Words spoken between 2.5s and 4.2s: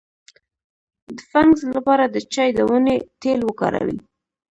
د ونې تېل وکاروئ